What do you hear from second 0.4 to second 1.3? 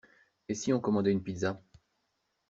Et si on commandait une